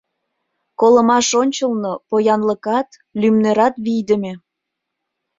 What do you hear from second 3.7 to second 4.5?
вийдыме.